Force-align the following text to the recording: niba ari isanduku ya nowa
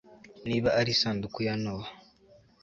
niba 0.47 0.69
ari 0.79 0.89
isanduku 0.95 1.39
ya 1.47 1.55
nowa 1.63 1.87